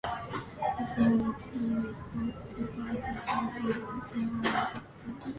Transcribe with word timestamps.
Russia 0.59 1.01
would 1.01 1.37
be 1.53 1.75
represented 1.75 2.75
by 2.75 2.91
the 2.91 3.01
flag 3.01 3.55
of 3.57 3.63
the 3.73 3.79
Russian 3.81 4.29
Olympic 4.39 5.03
Committee. 5.03 5.29